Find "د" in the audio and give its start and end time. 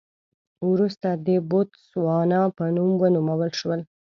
1.25-1.27